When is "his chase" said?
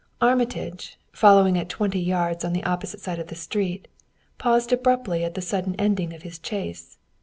6.23-6.97